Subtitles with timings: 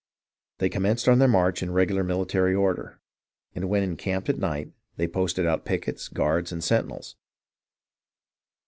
[0.57, 2.99] They commenced their march in regular military order,
[3.53, 7.17] and, when encamped at night, they posted out pickets, guards, and sentinels.